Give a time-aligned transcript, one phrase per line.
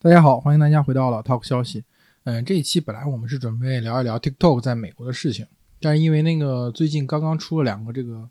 [0.00, 1.82] 大家好，欢迎大家回到老 Talk 消息。
[2.22, 5.44] 嗯，这一期本来我们是准备聊一聊 TikTok 在美国的事情，
[5.80, 8.30] 但是因为那个最近刚刚出了两个这个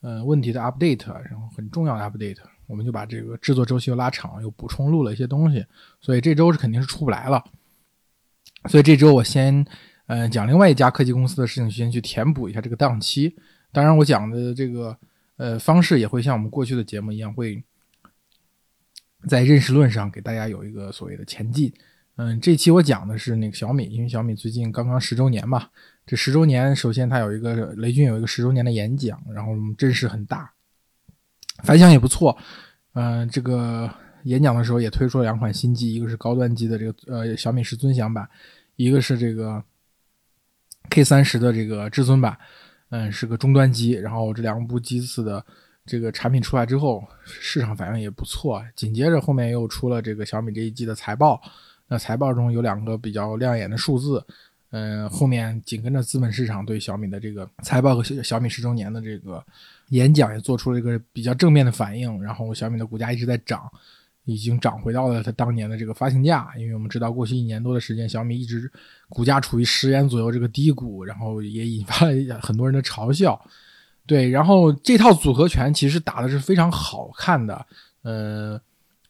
[0.00, 5.66] 呃问题的 update，然后很重要的 update，我们就把这个制作周期又拉长，又补充录了一些东西，
[6.00, 7.44] 所以这周是肯定是出不来了。
[8.70, 9.62] 所以这周我先
[10.06, 13.36] 呃讲另外一家科技公司的事情，先去填补一下这个档期。
[13.72, 14.96] 当然，我讲的这个
[15.36, 17.62] 呃方式也会像我们过去的节目一样会。
[19.26, 21.72] 在认识论上给大家有一个所谓的前进。
[22.16, 25.68] 嗯，这期我讲的是那个小米，因为小米最近刚刚十周年嘛。
[26.06, 30.52] 这十周年，首先它有一个雷军有一个十周年的演讲，然后阵势很大，
[31.64, 32.36] 反响也不错。
[32.92, 33.90] 嗯，这个
[34.24, 38.28] 演讲的时候也推出了两款新机，一个是高端机的这个呃小米十尊享版，
[38.76, 39.64] 一个是这个
[40.90, 42.38] K 三十的这个至尊版，
[42.90, 43.90] 嗯，是个中端机。
[43.92, 45.44] 然后这两部机子的。
[45.86, 48.64] 这个产品出来之后，市场反应也不错。
[48.74, 51.40] 紧接着后面又出了这个小米这一季的财报，
[51.88, 54.24] 那财报中有两个比较亮眼的数字。
[54.70, 59.44] 嗯，后面紧跟着资本市场对小米的这个财报和小米十周年的这个
[59.90, 62.20] 演讲也做出了一个比较正面的反应。
[62.20, 63.70] 然后小米的股价一直在涨，
[64.24, 66.50] 已经涨回到了它当年的这个发行价。
[66.58, 68.68] 因为我们知道过去一年多的时间，小米一直
[69.08, 73.40] 股价处于十元左右这个低谷，然后也引发了很多人的嘲笑。
[74.06, 77.66] 对，然后这套组合拳其实打的是非常好看的，
[78.02, 78.60] 呃，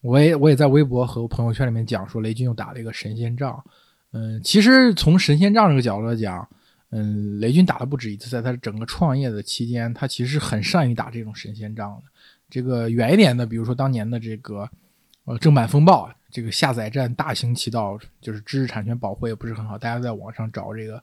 [0.03, 3.61] 我也我也在微博和朋友圈里面讲说，雷军又打了一个神仙仗，
[4.13, 6.49] 嗯，其实从神仙仗这个角度来讲，
[6.91, 12.03] 嗯，雷军打了不止一次，在他整个创业的期间，他其实很善于打这种神仙仗的。
[12.49, 14.71] 这个远一点的，比如说当年的这个
[15.25, 21.03] 呃正版风暴，这个下载站大行其道，就是知识产权保护也不是很好，大家在网上找这个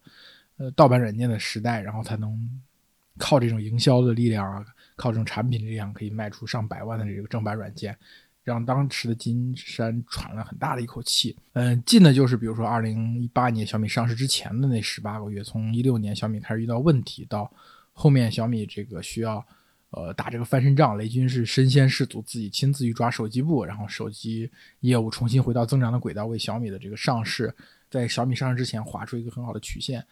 [0.56, 2.62] 呃盗版软件的时代，然后才能。
[3.22, 7.96] 靠这种营销的力量啊，靠这种产品力量，可以卖出上百万的这个正版软件，
[8.44, 11.38] 让当时的金山喘了很大的一口气。
[11.54, 17.50] 嗯，近的就是比如说二零一八年小米上市之前的那十八个月，从一六年小米开始遇到问题，到
[17.94, 19.46] 后面小米这个需要
[19.92, 24.50] 呃打这个翻身仗，雷军是身先士卒，自己亲自去抓手机部，然后手机
[24.80, 27.54] 业务重新回到增长的轨道，为小米的这个上市，
[27.90, 30.04] 在小米上市之前划出一个很好的曲线。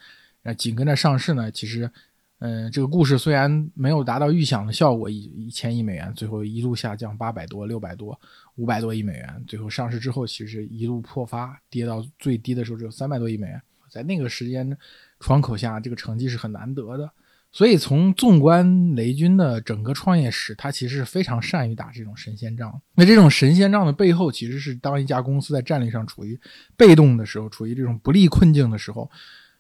[0.44, 1.92] 那紧跟着上市呢，其实。
[2.40, 8.18] 嗯，这个故事虽然没有达到预想的效果，一一千亿美元，最后一路下降八百多、六百多、
[8.56, 14.78] 五百多亿美元，最后上市之后，其实一路破发，跌到最低的时候只有三百多亿美元，在那个时间
[15.20, 17.12] 窗口下，这个成绩是很难得的。
[17.52, 22.82] 所以从纵观雷军的整个创业史，他其实是非常善于打这种神仙仗。
[22.96, 26.40] 那这种神仙仗的背后，其实是当一家公司在战略上处于
[26.78, 29.12] 被动的时候，处于这种不利困境的时候。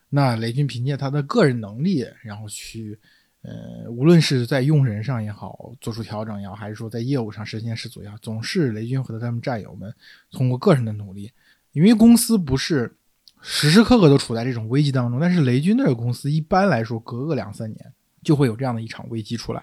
[0.09, 2.97] 那雷军凭借他的个人能力，然后去，
[3.43, 9.93] 呃，无论是在用人上也好，做出调整也好，还是说在业务上身先士卒也好，总是雷军和他们战友们
[10.31, 11.31] 通过个人的努力。
[11.73, 12.91] 因为公司不是
[13.41, 17.93] 时时刻刻都处在这种危机当中，但是雷军这个公司一般来说隔个两三年
[18.23, 19.61] 就会有这样的一场危机出来。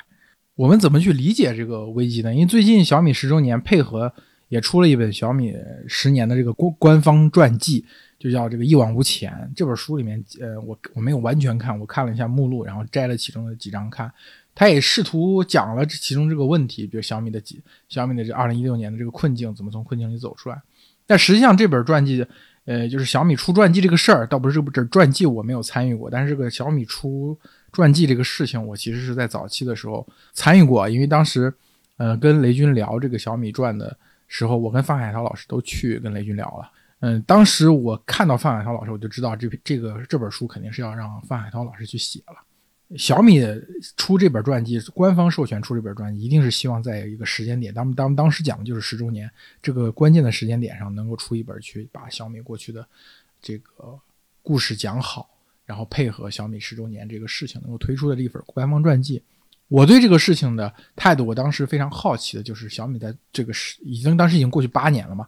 [0.54, 2.32] 我们怎么去理解这个危机呢？
[2.32, 4.14] 因为最近小米十周年配合
[4.48, 5.52] 也出了一本小米
[5.88, 7.84] 十年的这个官官方传记。
[8.18, 14.10] 就叫这个一往无前这本书里面，呃，我我没有完全看，我看了一下目录，然后摘了其中的几章看。
[14.54, 17.60] 他也试图讲了这其中这个问题，比如小米的几
[17.90, 20.58] 小米的这二零一六年的这个困境，怎么从困境里走出来。
[21.06, 22.26] 但实际上这本传记，
[22.64, 27.38] 呃，就是小米出传记这个事儿，倒不是这本传记我没有参与过，但是这个小米出
[27.70, 31.52] 传记这个事情，我其实是在早期的时候参与过，因为当时，
[31.98, 33.94] 呃，跟雷军聊这个小米传的
[34.26, 36.72] 时候，我跟范海涛老师都去跟雷军聊了。
[37.00, 42.36] 嗯，当时我看到范海涛老师，我就知道这这个这本书肯定是要让范海涛老师去写了。
[42.96, 43.42] 小米
[43.96, 49.30] 出这本传记，官方授权出这本传记，一定是希望在一个时间点，当当当时讲的就是十周年
[49.60, 52.86] 这个关键的时间点上，能够出一本去把小米过去的
[53.42, 53.98] 这个
[54.40, 55.28] 故事讲好，
[55.64, 59.20] 然后配合小米十周年这个事情，能够推出的一本官方传记。
[59.68, 65.26] 我对这个事情的态度，我当时非常好奇的就是小米在这个时已经当时已经过去八年了嘛。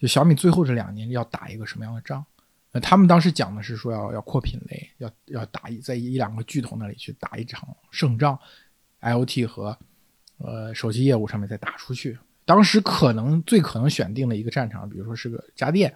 [0.00, 2.24] 就小米最后这两年要打一个什么样的仗？
[2.72, 8.38] 呃，他们当时讲的是说要要扩品类，要要打一在一两个巨头那里去打一场胜仗
[9.00, 9.76] ，IOT 和
[10.38, 12.16] 呃手机业务上面再打出去。
[12.44, 15.92] 当时可能最可能选定的一个战场，比如说是个家电，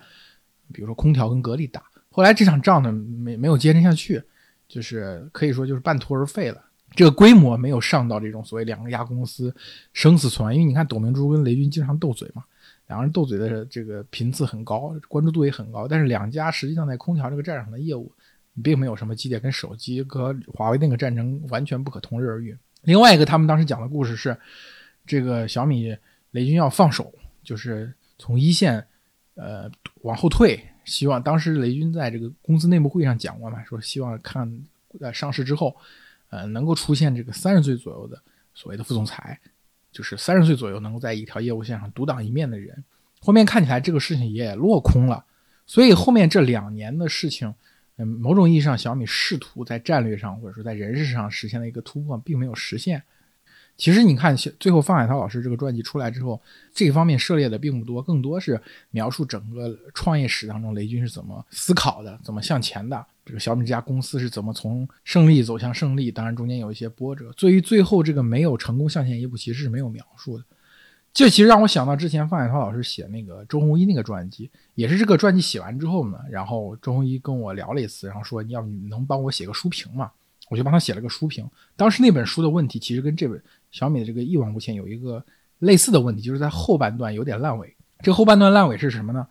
[0.73, 1.83] 比如说空调跟格力打。
[2.11, 4.23] 后来这场仗呢没没有坚持下去，
[4.69, 6.61] 就是可以说就是半途而废了。
[6.91, 9.55] 这个规模没有上到这种所谓两个家公司
[9.93, 12.45] 生死存亡，因为你看董明珠跟雷军经常斗嘴嘛。
[12.87, 18.13] 两个人斗嘴的这个频次很高，关注度也很高，但是两家实际上在空调这个战场的业务，
[18.63, 22.57] 并没有什么激烈，跟手机和华为那个战争完全不可同日而语。
[22.83, 24.37] 另外一个，他们当时讲的故事是，
[25.07, 25.97] 这个小米
[26.33, 28.87] 雷军要放手，就是从一线
[29.35, 29.71] 呃
[30.03, 34.63] 往后退，希望当时雷军在这个公司内部会议上讲过嘛，说希望看
[35.01, 35.75] 呃上市之后，
[36.29, 38.21] 呃能够出现这个三十岁左右的
[38.55, 39.41] 所谓的副总裁，
[39.95, 42.85] 就是三十岁左右能够在一条业务线上独当一面的人。
[43.21, 45.25] 后面看起来这个事情也落空了，
[45.67, 47.55] 所以后面这两年的事情，
[47.97, 53.03] 嗯，某种意义上小米试图在战略上或者说在人事上实现了一个突破，并没有实现。
[53.77, 56.41] 其实你看，最后范海涛老师这个传记出来之后，
[56.73, 58.61] 这方面涉猎的并不多，更多是
[58.91, 63.05] 描述整个创业史当中雷军是怎么思考的，怎么向前的。
[63.27, 66.11] 这个小米这家公司是怎么从胜利走向胜利？
[66.11, 67.33] 当然中间有一些波折。
[67.37, 70.45] 对于最后这个没有成功向前一步，其实是没有描述的。
[71.13, 80.13] 这其实让我想到之前范海涛老师写那个周鸿祎那个传记，也是这个传记写完之后呢，然后周鸿祎跟我聊了一次，然后说你要你能帮我写个书评嘛？
[80.51, 81.49] 我就帮他写了个书评。
[81.75, 83.43] 当时那本书的问题其实跟这本。
[83.75, 85.21] 小米的这个一往无前有一个
[85.59, 87.75] 类似的问题，就是在后半段有点烂尾。
[88.05, 89.27] 这后半段烂尾是什么呢？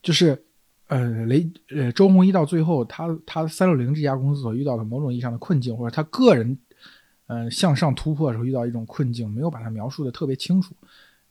[0.00, 0.40] 就是
[0.86, 6.56] 呃雷呃周鸿祎到最后，他他三六零这家公司所遇到的某种意义上的困境，或者他个人
[7.26, 10.76] 呃向上突破的时候遇到一种困境，没有把它描述的特别清楚。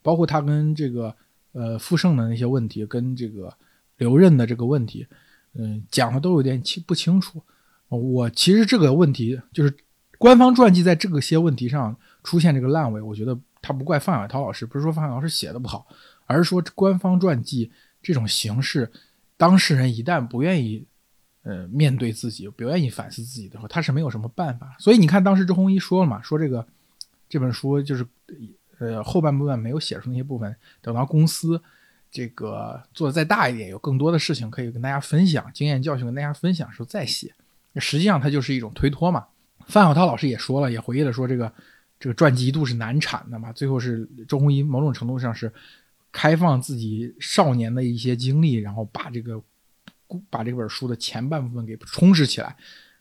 [0.02, 1.14] 包括他跟这个
[1.52, 3.50] 呃富盛的那些问题，跟这个
[3.96, 5.06] 留任的这个问题，
[5.54, 7.42] 嗯讲的都有点清不清楚。
[7.88, 9.74] 我其实这个问题就是
[10.18, 11.96] 官方传记在这个些问题上。
[12.22, 15.86] 出现这个烂尾，我觉得他不怪范海涛老师，不是说范海涛老师写的不好，
[16.26, 17.70] 而是说官方传记
[18.02, 18.90] 这种形式，
[19.36, 20.86] 当事人一旦不愿意，
[21.42, 24.76] 呃，面对自己，不愿意反思自己的话，他是没有什么办法。
[24.78, 26.66] 所以你看，当时周鸿祎说了嘛，说这个
[27.28, 28.06] 这本书就是，
[28.78, 31.60] 呃，后半部分没有写出那些部分，等到公司
[32.10, 37.34] 这个做的再大一点，有更多的事情可以跟大家分享，经验教训跟大家分享的时候再写。
[37.76, 39.26] 实际上它就是一种推脱嘛。
[39.66, 41.52] 范海涛老师也说了，也回忆了说这个。
[42.00, 45.52] 这个传记一度是难产的嘛，最后是周鸿祎某种程度上是
[46.12, 49.42] 开放自己少年的一些经历，然后把这个
[50.30, 52.56] 把这本书的前半部分给充实起来。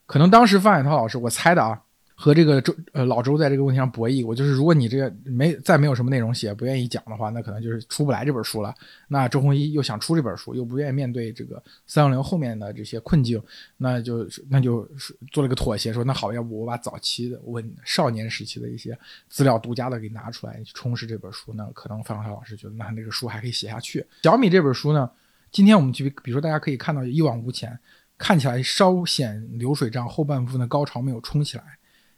[0.06, 1.82] 可能当时范海涛老师，我猜的啊。
[2.20, 8.74] 和这个周呃老周在这个问题上博弈，我就是如果你这个没再没有什么内容写，不愿意讲的话，那可能就是出不来这本书了。
[9.08, 13.40] 那周鸿祎又想出这本书，又不愿意面对这个三六零后面的这些困境，
[13.78, 18.98] 那就那就是做了个妥协，说那好，要不我把早期的问少年时期的一些
[19.30, 24.04] 资料独家的给拿出来充实这本书，那可能范晓老师觉得那那个书还可以写下去。
[24.24, 25.08] 小米这本书呢，
[25.52, 27.78] 今天我们去比如说大家可以看到一往无前，
[28.18, 31.64] 看起来稍显流水账，后半部分的高潮没有冲起来。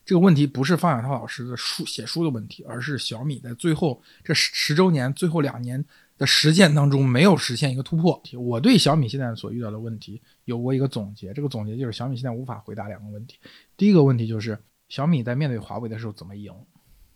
[0.09, 5.85] 这个问题不是方小涛老师的书写书的问题，而是小米在最后这十十周年最后两年
[6.17, 8.19] 的实践当中没有实现一个突破。
[8.33, 13.38] 我对小米现在所遇到的问题有过一个总结，这个总结就是小米现在无法回答两个问题。
[13.77, 14.57] 第一个问题就是
[14.88, 16.51] 小米在面对华为的时候怎么赢？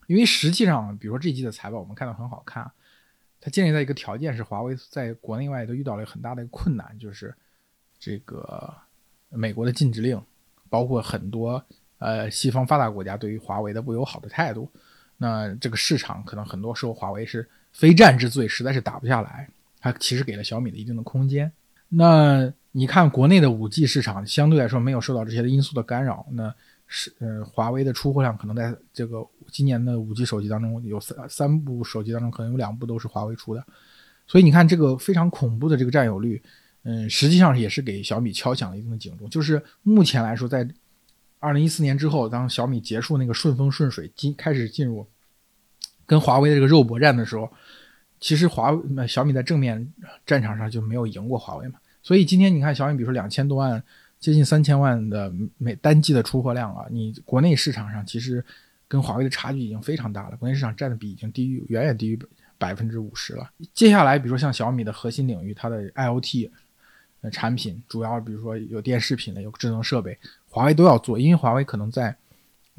[0.05, 2.71] 因为实际上，比如说这一季的财报我们看到很好看，
[3.41, 7.33] 它建立在一个条件是华为在国内外都遇到了很大的一个困难，就是
[7.97, 8.71] 这个
[9.29, 10.21] 美国的禁止令，
[10.69, 11.65] 包括很多。
[12.03, 14.69] 呃，西方发达国家对于华为的不友好的态度，
[15.15, 19.47] 那这个市场可能很多时候华为是非战之罪，实在是打不下来。
[19.79, 21.49] 它其实给了小米的一定的空间。
[21.87, 26.53] 那你看国内的五 G 市场相对来说没有受到这些因素的干扰，那
[26.87, 33.65] 是呃华为的出货量可能在这个今年的五 G 手机当中有三三部手机当中可能有两部都是华为出的，
[34.27, 36.41] 所以你看这个非常恐怖的这个占有率，
[36.83, 39.29] 嗯，实际上也是给小米敲响了一定的警钟。
[39.29, 40.67] 就是目前来说在。
[41.43, 45.05] 二零一四年之后，当小米结束那个顺风顺水，进开始进入
[46.05, 47.51] 跟华为的这个肉搏战的时候，
[48.21, 49.85] 其实华为小米在正面
[50.25, 51.75] 战场上就没有赢过华为嘛。
[52.01, 53.83] 所以今天你看小米，比如说两千多万，
[54.21, 58.41] 接近三千万的每单季的出货量啊，你国内市场上其实
[58.87, 62.17] 跟华为的差距已经非常大了，国内市场占的比已经低于远远低于
[62.57, 63.49] 百分之五十了。
[63.73, 66.49] 接下来，比如说像小米的核心领域，它的 IOT
[67.31, 70.17] 产品，主要比如说有电视品类，有智能设备。
[70.49, 72.15] 华为都要做，因为华为可能在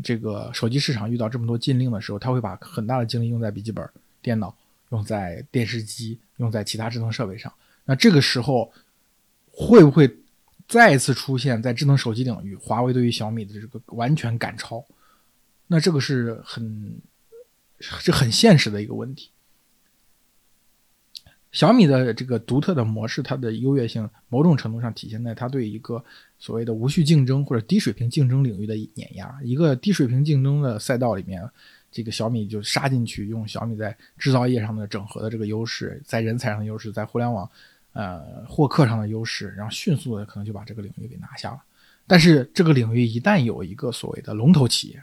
[0.02, 3.88] 这个手机市场遇到这么多禁令的时候，他会把很大的精力用在笔记本
[4.22, 4.54] 电脑、
[4.90, 7.52] 用在电视机、用在其他智能设备上。
[7.84, 8.72] 那这个时候
[9.50, 10.08] 会不会
[10.68, 14.84] 再一次出现在智能手机领域，华为对于小米的这个完全赶超？
[15.66, 16.96] 那这个是很
[17.80, 19.30] 是很现实的一个问题。
[21.54, 26.04] 小米的这个独特的模式，它的优越性某种程度上体现在它对一个
[26.36, 29.38] 所谓的无序竞争或者低水平竞争领域的碾压。
[29.40, 31.48] 一个低水平竞争的赛道里面，
[31.92, 37.48] 这个小米就杀进去，用小米在制造业上的整合的这个优势，在人才上的优势，在互联网
[37.92, 41.62] 呃获客上的优势，然后迅速的可能就把这个领域给拿下了。
[42.08, 45.00] 但是这个领域一旦有一个所谓的龙头企业，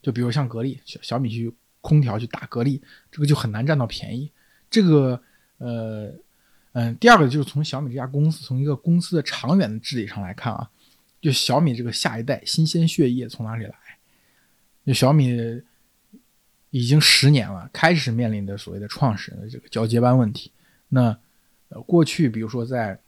[0.00, 1.52] 就比如像格力，小小米去
[1.82, 2.80] 空调去打格力，
[3.12, 4.32] 这个就很难占到便宜。
[4.70, 5.22] 这个。
[5.60, 6.12] 呃，
[6.72, 10.70] 嗯，第二个就是从小米这家公司，从一个公司的长远的治理上来看啊，
[11.20, 13.74] 就小米这个下一代新鲜血液从哪里来？
[14.86, 15.62] 就小米
[16.70, 20.50] 已经十年了，开始面临的所谓的创始人的这个交接班问题。
[20.88, 21.16] 那
[21.68, 22.98] 呃，过去比如说在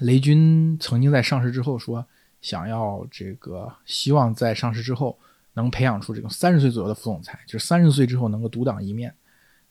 [0.00, 2.06] 雷军曾经在上市之后说，
[2.40, 5.18] 想要这个希望在上市之后
[5.54, 9.12] 能培养出这种三十岁左右的副总裁，就是三十岁之后能够独当一面。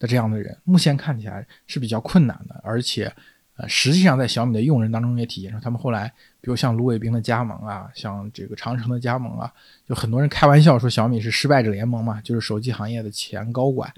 [0.02, 3.14] 的这样的人，目前看起来是比较困难的，而且，
[3.56, 9.54] 呃，实际上在小米的用人当中也体现出他们后来，比如像卢伟冰的加盟啊，像这个长城的加盟啊，
[9.88, 13.94] 就很多人开玩笑说小米是失败者联盟嘛，就是手机行业的前高管。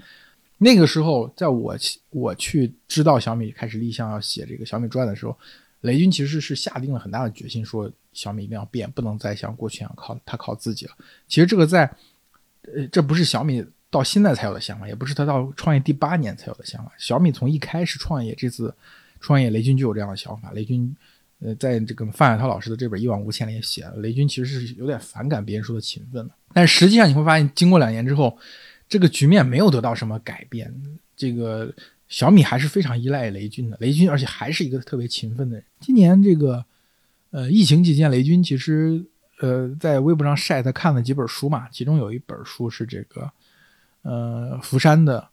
[0.58, 1.74] 那个时候，在我
[2.10, 5.34] 我去知道小米开始立项要写这个小米传的时候，
[5.80, 10.92] 雷军其实是下定了很大的决心，说小米一定要变，不能再像过去一样靠他靠自己了。
[11.26, 11.90] 其实这个在，
[12.74, 13.64] 呃，这不是小米。
[13.94, 16.90] 到现在才有的想法，也不是他到创业第八年才有的想法。
[16.98, 18.74] 小米从一开始创业，这次
[19.20, 20.50] 创业，雷军就有这样的想法。
[20.50, 20.92] 雷军，
[21.38, 26.34] 呃，在这个范海涛老师的这本《一往无前》里也写了，雷军其实是有点反感别人说的勤奋的。
[26.52, 28.36] 但实际上你会发现，经过两年之后，
[28.88, 30.74] 这个局面没有得到什么改变。
[31.16, 31.72] 这个
[32.08, 35.64] 小米还是非常依赖雷军的，雷军而且还是一个特别勤奋的人。
[35.78, 36.64] 今年这个，
[37.30, 39.04] 呃，疫情期间，雷军其实，
[39.38, 43.30] 呃，在微博上晒他看了几本书嘛，其中有一本书是这个。
[44.04, 45.26] 呃，福山的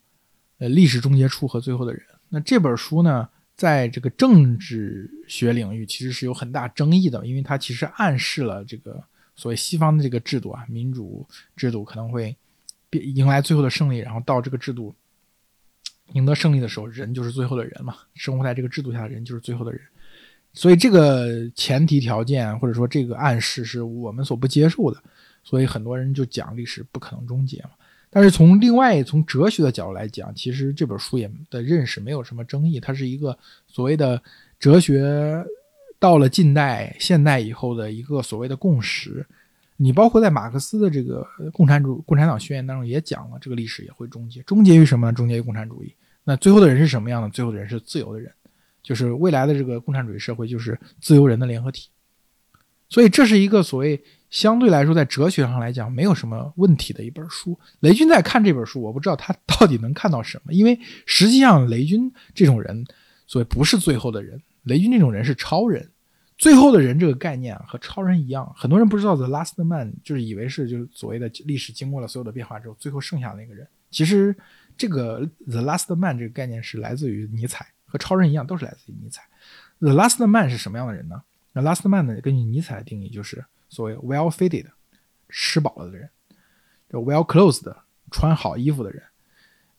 [0.58, 9.04] 呃历史终结处和最后的人，那这本书呢，在这个政治学领域其实是有很大争议的，因为它其实暗示了这个
[9.36, 12.34] 所谓西方的这个制度啊，民主制度可能会
[12.92, 14.96] 迎来最后的胜利，然后到这个制度
[16.14, 19.82] 赢得胜利的时候，人就是最后的人嘛，生活在这个制度下的人就是最后的人，
[20.54, 25.04] 所以这个前提条件或者说这个暗示是我们所不接受的，
[25.44, 27.72] 所以很多人就讲历史不可能终结嘛。
[28.14, 33.36] 但是从另外从哲学的角度来讲，其实这本书也的认识没有什么争议，它是一个
[33.68, 34.22] 所谓的
[34.60, 35.42] 哲学
[35.98, 39.26] 到了近代现代以后的一个所谓的共识。
[39.78, 45.14] 你包括在马克思的这个《共产主共产党宣言》当中也讲了，这个历史也会终结，终结于什么？
[45.14, 45.96] 终结于共产主义。
[46.26, 47.30] 那最后的人是什么样的？
[47.30, 48.30] 最后的人是自由的人，
[48.84, 51.88] 就是未来的这个共产主义社会就是自由人的联合体。
[52.90, 54.04] 所以这是一个所谓。
[54.32, 57.60] 相对来说，在哲学上来讲，没有什么问题的一本书。
[57.82, 62.86] 雷军在看这本书，我不知道他到底能看到什么，因为实际上雷军这种人，
[63.28, 65.88] 所谓不是最后的人，雷军这种人是超人。
[66.38, 73.68] 最后的人这个概念，和超人一样，很多人不知道 The Last Man，就是以为是就是所谓的历史经过了所有的变化之后，最后剩下的那个人。
[73.92, 74.34] 其实
[74.78, 79.24] 这个 The Last Man 这个概念是来自于尼采，和超人一样，都是来自于尼采。
[79.80, 81.22] The Last Man 是什么样的人呢？
[81.52, 83.44] 那 Last Man 呢，根据尼采的定义就是。
[83.72, 84.66] 所谓 well fitted，
[85.30, 86.06] 吃饱了的人；
[86.90, 87.74] 就 well clothed，
[88.12, 89.02] 穿好衣服的人；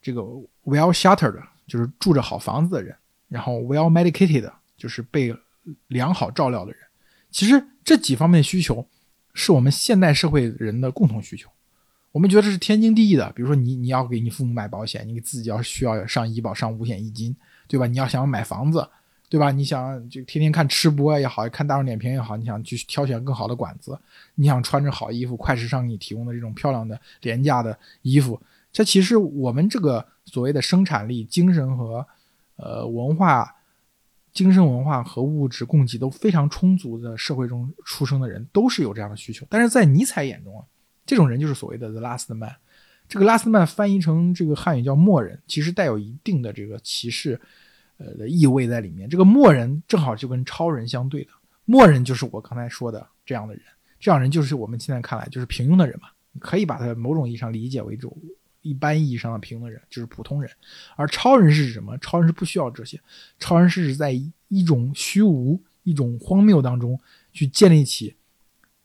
[0.01, 0.23] 这个
[0.65, 2.97] well sheltered，就是住着好房子的人；
[3.29, 5.37] 然后 well medicated，就是被
[5.89, 6.81] 良好照料的人。
[7.31, 8.89] 其实这几方面需求，
[9.35, 11.51] 是我们现代社会人的共同需求。
[12.13, 13.31] 我们觉得这是天经地义的。
[13.33, 17.37] 比如说，你你要给你父母买保险，你自己要需要上医保、上五险一金，
[17.69, 17.87] 对吧？
[17.87, 18.89] 你要想买房子。
[19.33, 19.51] 对吧？
[19.51, 23.99] 你想就天天看吃播也好看大众点评也好，你想去挑选更好的馆子，
[24.35, 28.39] 你想穿着好衣服，快时尚给你提供的这种漂亮的廉价的衣服，
[28.71, 32.07] 这其实我们这个所谓的生产力、精神和
[32.57, 33.57] 呃文化、
[34.35, 39.47] 精神文化和物质供给都非常充足的社会中出生的人，都是有这样的需求。
[39.49, 40.63] 但是在尼采眼中啊，
[41.07, 42.55] 这种人就是所谓的 the last man。
[43.09, 47.41] 这个 last man 翻译成这个汉语叫末人，其实带有一定的这个歧视。
[48.05, 51.31] 呃的意味在里面，这个默人正好就跟超人相对的，
[51.65, 53.63] 默人就是我刚才说的这样的人，
[54.01, 56.09] 这样人就是我们现在看来就是平庸的人嘛，
[56.41, 58.17] 可以把他某种意义上理解为一种
[58.63, 60.51] 一般意义上的平庸的人，就是普通人。
[60.97, 61.97] 而超人是指什么？
[61.99, 63.01] 超人是不需要这些，
[63.39, 64.11] 超人是指在
[64.49, 66.99] 一种虚无、一种荒谬当中
[67.33, 68.17] 去建立起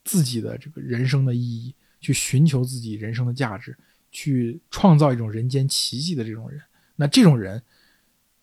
[0.04, 3.76] 自己的这个人生的意义，去寻求自己人生的价值，
[4.12, 6.62] 去创造一种人间奇迹的这种人。
[6.96, 7.62] 那这种人。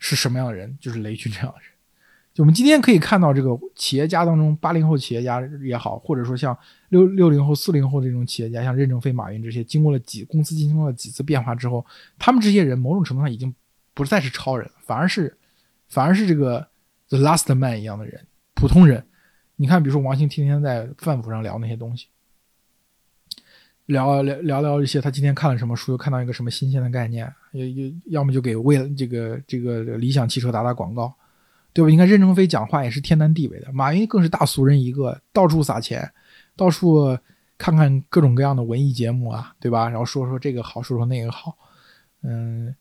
[0.06, 0.76] 是什么样的人？
[0.78, 1.70] 就是雷军这样的人。
[2.34, 6.54] 就我们今天可以看到，这个企业家当中，八零后企业家也好，或者说像
[6.90, 11.86] 六六零后、四零后这种企业家，像任正非、马云这些，经过了几公司经过了几次变化之后，
[12.18, 13.54] 他们这些人某种程度上已经
[13.94, 15.34] 不再是超人，反而是
[15.88, 16.68] 反而是这个
[17.08, 19.02] the last man 一样的人，普通人。
[19.56, 22.08] 你看，比如说王兴天天在饭谱上聊那些东西。
[23.86, 31.14] 聊聊聊聊一些，他今天看了什么书，又看到一个什么新鲜的概念，要要要么就给为这个这个理想汽车打打广告，
[31.72, 31.88] 对吧？
[31.88, 36.10] 你看任正非讲话也是天南地北的，马云更是大俗人一个，到处撒钱，
[36.56, 37.16] 到处
[37.56, 39.88] 看看各种各样的文艺节目啊，对吧？
[39.88, 41.56] 然后说说这个好，说说那个好，
[42.22, 42.74] 嗯，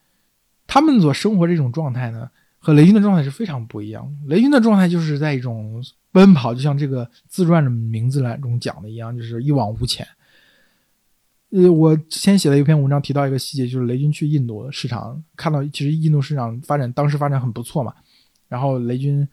[0.65, 4.35] 他们所生活这种状态呢，和雷军的状态是非常不一样的。
[4.35, 10.07] 雷军的状态就是在一种奔跑，就像这个自传的名字来中讲的一样，就是一往无前。
[11.53, 17.93] 呃，我之前写了一篇文章，提到一个细节，就是雷军去印度市场，看到其实印度市场发展当时发展很不错嘛，
[18.48, 19.27] 然后雷军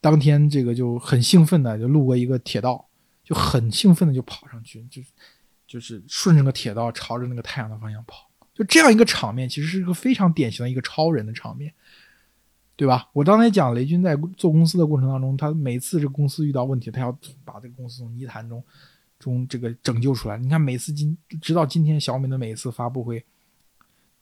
[0.00, 2.88] 当天这个就很兴奋的就路过一个铁道，
[3.22, 5.02] 就很兴奋的就跑上去，就
[5.66, 11.70] 就是顺着个铁道朝着那个太阳的方向跑，就这样一个场面，其实是一个非常典型的一个超人的场面，
[12.76, 13.10] 对吧？
[13.12, 17.12] 我刚才讲雷军在做公司的过程当中，他每次这公司遇到问题，他要
[17.44, 18.64] 把这个公司从泥潭中。
[19.18, 23.24] 中这个拯救出来，你看每次今直到今天小米的每一次发布会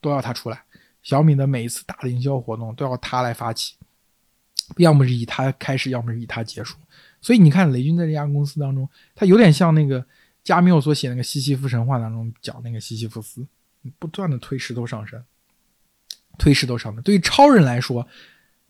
[0.00, 0.62] 都要他出来，
[1.02, 3.76] 小米的每一次大的营销活动都要他来发起，
[4.78, 6.76] 要么是以他开始，要么是以他结束。
[7.20, 10.04] 所以你看雷军在这家公司当中，他有点像那个
[10.44, 13.46] 加缪所写那个西西弗神话当中讲那个西西弗斯，
[13.98, 15.24] 不断的推石头上山，
[16.38, 17.02] 推石头上山。
[17.02, 18.06] 对于超人来说，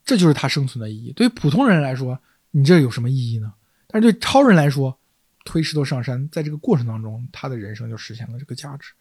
[0.03, 2.19] 这就是他生存的意义；对于普通人来说，
[2.51, 3.53] 你这有什么意义呢？
[3.87, 4.97] 但是对超人来说，
[5.47, 8.91] 推石头上山，在这个过程当中，他的人生就实现了这个价值，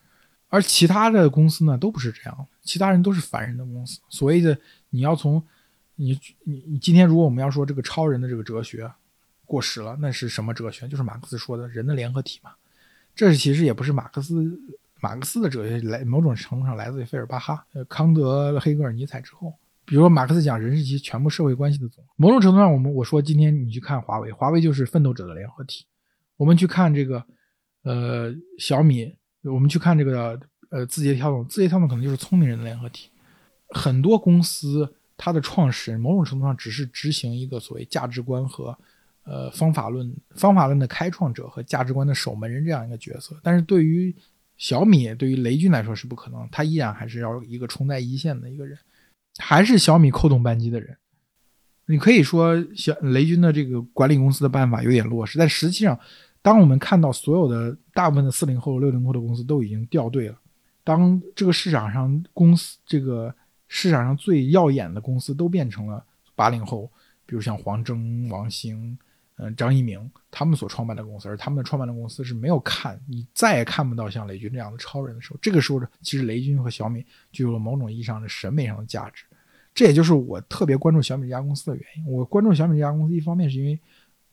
[0.48, 3.98] 而其他的公司呢，都不是这样，其他人都是凡人的公司。
[4.08, 4.56] 所谓的
[4.90, 5.42] 你要从
[5.96, 8.88] 你你你今天如果我们要说这个超人的这个哲学
[9.44, 10.86] 过时了，那是什么哲学？
[10.86, 12.52] 就是马克思说的人的联合体嘛。
[13.14, 14.60] 这是其实也不是马克思
[15.00, 19.52] 马克思的哲学，来某种程度上来自于费尔巴哈、康德、黑格尔、尼采之后。
[19.84, 25.86] 比如说马克思讲人是其全部社会关系的总，某种程度上我们我说今天你去看华为，华为就是奋斗者的联合体。
[26.36, 27.24] 我们去看这个，
[27.82, 30.38] 呃，小米，我们去看这个，
[30.70, 33.08] 呃，字节跳动，字节跳动可能就是聪明人的联合体。
[33.70, 38.76] 很多公司它的创始人某种程度上只是执行一个所谓价值观和，
[39.24, 43.34] 呃，方法论，方法论的开创者和价值观的守门人这样一个角色。
[43.42, 44.14] 但是对于
[44.58, 48.78] 小米，对于雷军来说是不可能，他依然还是要一个冲在一线的一个人，
[49.38, 50.96] 还是小米扣动扳机的人。
[51.86, 55.98] 你可以说小雷军的这个管理公司的办法有点落实，但实际上。
[56.46, 60.38] 当我们看到所有的大部分的四零后、六零后的公司都已经掉队了，
[60.84, 63.34] 当这个市场上公司这个
[63.66, 66.00] 市场上最耀眼的公司都变成了
[66.36, 66.88] 八零后，
[67.26, 68.96] 比如像黄峥、王兴、
[69.38, 79.24] 嗯张一鸣他们所创办的公司，而他们的创办的公司是没有看你再也看不到像雷军这样的超人的时候，这个时候其实雷军和小米具有了某种意义上的审美上的价值，
[79.74, 82.06] 这也就是我特别关注小米这家公司的原因。
[82.06, 83.76] 我关注小米这家公司，一方面是因为。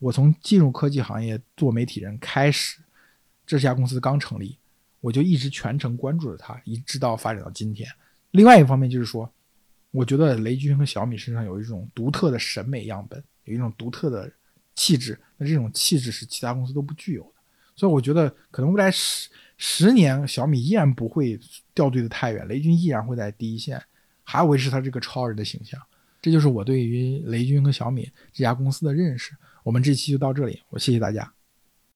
[0.04, 2.78] 我从进入科技行业做媒体人开始，
[3.46, 4.58] 这家公司刚成立，
[5.00, 7.88] 我就一直全程关注着它，一直到发展到今天。
[8.32, 9.32] 另外一方面就是说，
[9.92, 14.30] 我觉得雷军和小米身上有一种独特的审美样本，有一种独特的
[14.74, 15.18] 气质。
[15.38, 17.40] 那这种气质是其他公司都不具有的。
[17.74, 21.40] 所以我觉得，可能未来十十年，小米依然不会
[21.72, 23.82] 掉队的太远，雷军依然会在第一线，
[24.22, 25.80] 还维持他这个超人的形象。
[26.20, 29.34] 这就是我对于雷军和小米这家公司的认识。
[29.64, 31.33] 我们这期就到这里，我谢谢大家。